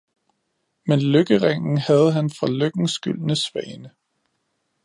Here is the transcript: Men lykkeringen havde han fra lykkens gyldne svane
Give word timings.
Men 0.87 0.99
lykkeringen 0.99 1.77
havde 1.77 2.11
han 2.13 2.29
fra 2.29 2.47
lykkens 2.49 2.99
gyldne 2.99 3.35
svane 3.35 3.91